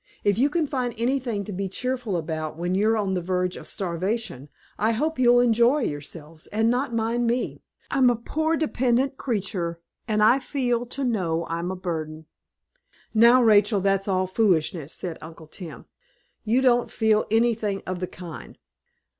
[0.23, 3.67] If you can find anything to be cheerful about when you're on the verge of
[3.67, 7.61] starvation, I hope you'll enjoy yourselves, and not mind me.
[7.91, 12.25] I'm a poor dependent creetur, and I feel to know I'm a burden."
[13.13, 15.85] "Now, Rachel, that's all foolishness," said Uncle Tim.
[16.43, 18.57] "You don't feel anything of the kind."